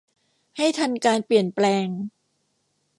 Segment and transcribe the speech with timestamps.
[0.57, 1.87] ให้ทันการเปลี่ยนแปลง